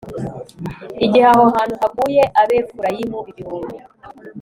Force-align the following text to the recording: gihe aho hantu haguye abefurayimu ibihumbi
gihe 1.11 1.21
aho 1.31 1.43
hantu 1.55 1.75
haguye 1.81 2.23
abefurayimu 2.41 3.19
ibihumbi 3.31 3.77